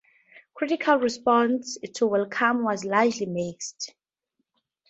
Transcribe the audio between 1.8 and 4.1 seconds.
to "Welcome" was largely mixed.